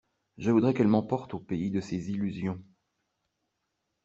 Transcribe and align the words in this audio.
Je 0.39 0.49
voudrais 0.49 0.73
qu’elle 0.73 0.87
m’emporte 0.87 1.35
au 1.35 1.39
pays 1.39 1.69
de 1.69 1.79
ses 1.79 2.09
illusions. 2.09 2.59